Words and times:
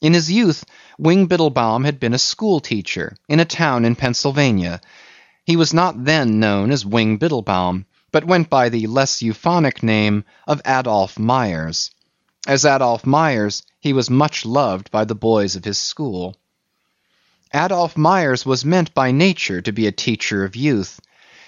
In 0.00 0.14
his 0.14 0.32
youth 0.32 0.64
Wing 0.98 1.26
Biddlebaum 1.26 1.84
had 1.84 2.00
been 2.00 2.14
a 2.14 2.18
school 2.18 2.58
teacher 2.60 3.18
in 3.28 3.38
a 3.38 3.44
town 3.44 3.84
in 3.84 3.96
Pennsylvania. 3.96 4.80
He 5.44 5.56
was 5.56 5.74
not 5.74 6.06
then 6.06 6.40
known 6.40 6.72
as 6.72 6.86
Wing 6.86 7.18
Biddlebaum, 7.18 7.84
but 8.10 8.24
went 8.24 8.48
by 8.48 8.70
the 8.70 8.86
less 8.86 9.20
euphonic 9.20 9.82
name 9.82 10.24
of 10.46 10.62
Adolph 10.64 11.18
Myers. 11.18 11.90
As 12.46 12.64
Adolph 12.64 13.04
Myers 13.04 13.62
he 13.78 13.92
was 13.92 14.08
much 14.08 14.46
loved 14.46 14.90
by 14.90 15.04
the 15.04 15.14
boys 15.14 15.54
of 15.54 15.66
his 15.66 15.76
school. 15.76 16.34
Adolph 17.52 17.98
Myers 17.98 18.46
was 18.46 18.64
meant 18.64 18.94
by 18.94 19.10
nature 19.10 19.60
to 19.60 19.70
be 19.70 19.86
a 19.86 19.92
teacher 19.92 20.44
of 20.44 20.56
youth. 20.56 20.98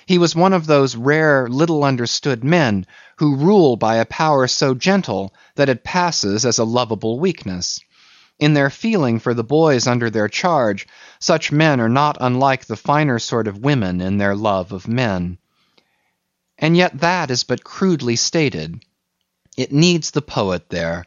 He 0.05 0.19
was 0.19 0.37
one 0.37 0.53
of 0.53 0.67
those 0.67 0.95
rare 0.95 1.49
little 1.49 1.85
understood 1.85 2.45
men 2.45 2.85
who 3.17 3.37
rule 3.37 3.77
by 3.77 3.97
a 3.97 4.05
power 4.05 4.47
so 4.47 4.75
gentle 4.75 5.33
that 5.55 5.71
it 5.71 5.85
passes 5.85 6.45
as 6.45 6.59
a 6.59 6.65
lovable 6.65 7.19
weakness. 7.19 7.81
In 8.43 8.55
their 8.55 8.71
feeling 8.71 9.21
for 9.21 9.35
the 9.35 9.45
boys 9.45 9.87
under 9.87 10.11
their 10.11 10.27
charge 10.27 10.89
such 11.21 11.53
men 11.53 11.81
are 11.81 11.89
not 11.89 12.19
unlike 12.21 12.65
the 12.65 12.75
finer 12.75 13.21
sort 13.21 13.47
of 13.47 13.59
women 13.59 14.01
in 14.01 14.19
their 14.19 14.35
love 14.35 14.73
of 14.73 14.89
men. 14.89 15.39
And 16.59 16.77
yet 16.77 16.99
that 16.99 17.31
is 17.31 17.45
but 17.45 17.63
crudely 17.63 18.17
stated. 18.17 18.85
It 19.57 19.71
needs 19.71 20.11
the 20.11 20.23
poet 20.23 20.71
there. 20.71 21.05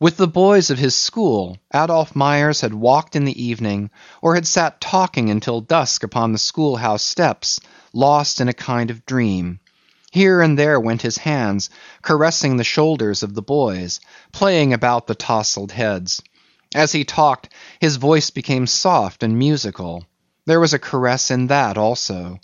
With 0.00 0.16
the 0.16 0.26
boys 0.26 0.68
of 0.68 0.78
his 0.78 0.96
school 0.96 1.58
Adolph 1.72 2.16
Myers 2.16 2.62
had 2.62 2.74
walked 2.74 3.14
in 3.14 3.24
the 3.24 3.40
evening 3.40 3.90
or 4.20 4.34
had 4.34 4.44
sat 4.44 4.80
talking 4.80 5.30
until 5.30 5.60
dusk 5.60 6.02
upon 6.02 6.32
the 6.32 6.38
schoolhouse 6.38 7.04
steps, 7.04 7.60
lost 7.92 8.40
in 8.40 8.48
a 8.48 8.52
kind 8.52 8.90
of 8.90 9.06
dream. 9.06 9.60
Here 10.10 10.40
and 10.40 10.58
there 10.58 10.80
went 10.80 11.02
his 11.02 11.18
hands, 11.18 11.70
caressing 12.02 12.56
the 12.56 12.64
shoulders 12.64 13.22
of 13.22 13.34
the 13.34 13.42
boys, 13.42 14.00
playing 14.32 14.72
about 14.72 15.06
the 15.06 15.14
tousled 15.14 15.70
heads. 15.70 16.20
As 16.74 16.90
he 16.90 17.04
talked 17.04 17.48
his 17.80 17.96
voice 17.96 18.30
became 18.30 18.66
soft 18.66 19.22
and 19.22 19.38
musical. 19.38 20.04
There 20.44 20.58
was 20.58 20.74
a 20.74 20.78
caress 20.78 21.30
in 21.30 21.46
that 21.46 21.78
also. 21.78 22.40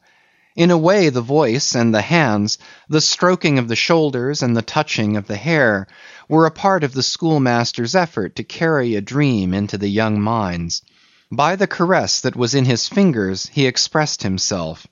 In 0.54 0.70
a 0.70 0.78
way 0.78 1.08
the 1.08 1.20
voice 1.20 1.74
and 1.74 1.92
the 1.92 2.00
hands, 2.02 2.56
the 2.88 3.00
stroking 3.00 3.58
of 3.58 3.66
the 3.66 3.74
shoulders 3.74 4.42
and 4.42 4.56
the 4.56 4.62
touching 4.62 5.16
of 5.16 5.26
the 5.26 5.36
hair, 5.36 5.88
were 6.28 6.46
a 6.46 6.50
part 6.50 6.84
of 6.84 6.92
the 6.92 7.02
schoolmaster's 7.02 7.94
effort 7.96 8.36
to 8.36 8.44
carry 8.44 8.94
a 8.94 9.00
dream 9.00 9.52
into 9.52 9.76
the 9.76 9.88
young 9.88 10.20
minds. 10.20 10.82
By 11.32 11.56
the 11.56 11.66
caress 11.66 12.20
that 12.20 12.36
was 12.36 12.54
in 12.54 12.64
his 12.66 12.88
fingers 12.88 13.50
he 13.52 13.66
expressed 13.66 14.22
himself. 14.22 14.86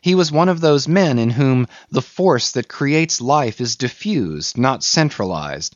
He 0.00 0.14
was 0.14 0.30
one 0.30 0.48
of 0.48 0.60
those 0.60 0.86
men 0.86 1.18
in 1.18 1.30
whom 1.30 1.66
the 1.90 2.02
force 2.02 2.52
that 2.52 2.68
creates 2.68 3.20
life 3.20 3.60
is 3.60 3.76
diffused, 3.76 4.56
not 4.56 4.84
centralized. 4.84 5.74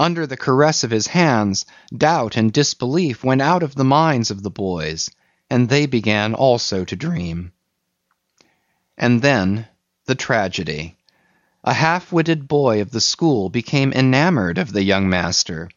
Under 0.00 0.26
the 0.26 0.38
caress 0.38 0.82
of 0.82 0.90
his 0.90 1.08
hands 1.08 1.66
doubt 1.94 2.38
and 2.38 2.50
disbelief 2.50 3.22
went 3.22 3.42
out 3.42 3.62
of 3.62 3.74
the 3.74 3.84
minds 3.84 4.30
of 4.30 4.42
the 4.42 4.48
boys, 4.50 5.10
and 5.50 5.68
they 5.68 5.84
began 5.84 6.32
also 6.32 6.86
to 6.86 6.96
dream. 6.96 7.52
And 8.96 9.20
then 9.20 9.68
the 10.06 10.14
tragedy. 10.14 10.96
A 11.64 11.74
half 11.74 12.12
witted 12.12 12.48
boy 12.48 12.80
of 12.80 12.92
the 12.92 13.00
school 13.02 13.50
became 13.50 13.92
enamored 13.92 14.56
of 14.56 14.72
the 14.72 14.82
young 14.82 15.06
master. 15.10 15.68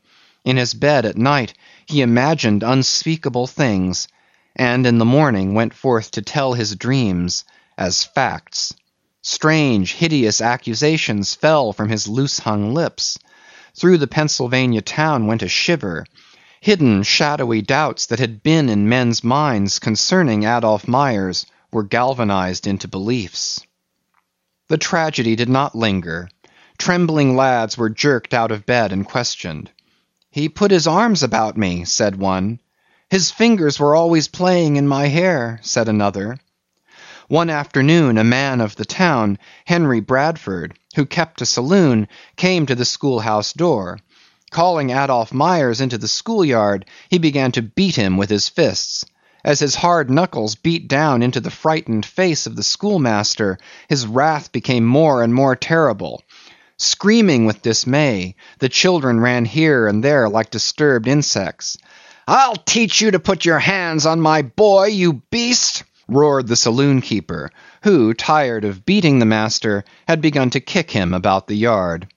In 0.46 0.56
his 0.56 0.74
bed 0.74 1.06
at 1.06 1.18
night 1.18 1.54
he 1.86 2.00
imagined 2.00 2.64
unspeakable 2.64 3.48
things, 3.48 4.08
and 4.56 4.88
in 4.88 5.00
the 5.00 5.04
morning 5.04 5.54
went 5.54 5.74
forth 5.74 6.12
to 6.12 6.22
tell 6.22 6.54
his 6.54 6.78
dreams 6.78 7.44
as 7.78 8.06
facts. 8.06 8.74
Strange, 9.22 9.96
hideous 9.96 10.40
accusations 10.40 11.34
fell 11.34 11.74
from 11.74 11.90
his 11.90 12.08
loose 12.08 12.40
hung 12.40 12.74
lips. 12.74 13.20
Through 13.76 13.98
the 13.98 14.08
Pennsylvania 14.08 14.82
town 14.82 15.26
went 15.26 15.42
a 15.42 15.48
shiver. 15.48 16.06
Hidden, 16.62 17.04
shadowy 17.04 17.62
doubts 17.62 18.06
that 18.06 18.20
had 18.20 18.44
been 18.44 18.70
in 18.70 18.88
men's 18.88 19.24
minds 19.24 19.80
concerning 19.80 20.44
Adolph 20.44 20.88
Myers 20.88 21.46
were 21.72 21.84
galvanized 21.84 22.68
into 22.68 22.88
beliefs. 22.88 23.66
The 24.68 24.78
tragedy 24.78 25.36
did 25.36 25.50
not 25.50 25.76
linger. 25.76 26.30
Trembling 26.78 27.36
lads 27.36 27.78
were 27.78 27.90
jerked 27.90 28.34
out 28.34 28.52
of 28.52 28.66
bed 28.66 28.92
and 28.92 29.06
questioned. 29.06 29.72
"He 30.30 30.50
put 30.50 30.72
his 30.72 30.86
arms 30.86 31.24
about 31.24 31.58
me," 31.58 31.84
said 31.84 32.16
one. 32.16 32.60
"His 33.10 33.32
fingers 33.32 33.80
were 33.80 33.96
always 33.96 34.28
playing 34.28 34.76
in 34.76 34.88
my 34.88 35.08
hair," 35.08 35.60
said 35.64 35.90
another. 35.90 36.38
One 37.28 37.50
afternoon 37.50 38.18
a 38.20 38.24
man 38.24 38.62
of 38.62 38.76
the 38.76 38.86
town, 38.86 39.40
Henry 39.66 40.00
Bradford, 40.00 40.78
who 40.96 41.06
kept 41.06 41.42
a 41.42 41.46
saloon, 41.46 42.08
came 42.36 42.66
to 42.66 42.76
the 42.76 42.86
schoolhouse 42.86 43.54
door. 43.54 44.00
Calling 44.52 44.92
Adolph 44.92 45.34
Myers 45.34 45.82
into 45.82 45.98
the 45.98 46.08
schoolyard, 46.08 46.86
he 47.10 47.18
began 47.18 47.52
to 47.52 47.62
beat 47.62 47.96
him 47.96 48.18
with 48.18 48.30
his 48.30 48.50
fists. 48.50 49.04
As 49.44 49.60
his 49.60 49.76
hard 49.76 50.10
knuckles 50.10 50.56
beat 50.56 50.88
down 50.88 51.22
into 51.22 51.42
the 51.42 51.52
frightened 51.52 52.06
face 52.06 52.48
of 52.48 52.56
the 52.56 52.64
schoolmaster, 52.64 53.58
his 53.90 54.08
wrath 54.08 54.52
became 54.52 54.86
more 54.86 55.22
and 55.22 55.34
more 55.34 55.56
terrible. 55.56 56.24
Screaming 56.78 57.46
with 57.46 57.62
dismay, 57.62 58.36
the 58.60 58.70
children 58.70 59.20
ran 59.20 59.46
here 59.46 59.88
and 59.88 60.04
there 60.04 60.30
like 60.30 60.50
disturbed 60.50 61.08
insects. 61.08 61.78
"I'll 62.28 62.56
teach 62.56 63.02
you 63.02 63.12
to 63.12 63.20
put 63.20 63.44
your 63.44 63.60
hands 63.60 64.06
on 64.06 64.22
my 64.22 64.44
boy, 64.44 64.86
you 64.88 65.22
beast!" 65.30 65.84
Roared 66.08 66.48
the 66.48 66.56
saloon 66.56 67.02
keeper, 67.02 67.50
who, 67.84 68.14
tired 68.14 68.66
of 68.66 68.86
beating 68.86 69.20
the 69.20 69.26
master, 69.26 69.84
had 70.08 70.22
begun 70.22 70.50
to 70.50 70.60
kick 70.60 70.92
him 70.92 71.14
about 71.14 71.48
the 71.48 71.56
yard. 71.56 72.08